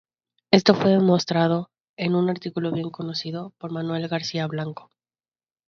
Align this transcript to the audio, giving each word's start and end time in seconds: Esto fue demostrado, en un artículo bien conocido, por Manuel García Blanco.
Esto 0.49 0.73
fue 0.73 0.89
demostrado, 0.89 1.69
en 1.95 2.15
un 2.15 2.27
artículo 2.31 2.71
bien 2.71 2.89
conocido, 2.89 3.53
por 3.59 3.71
Manuel 3.71 4.07
García 4.07 4.47
Blanco. 4.47 4.89